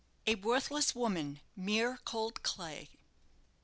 "A 0.25 0.33
WORTHLESS 0.33 0.95
WOMAN, 0.95 1.41
MERE 1.55 1.99
COLD 2.05 2.41
CLAY." 2.41 2.89